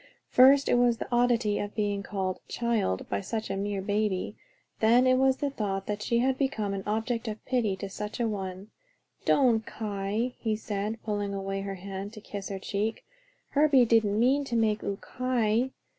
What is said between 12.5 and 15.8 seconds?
cheek. "Herbie didn't mean to make oo ky."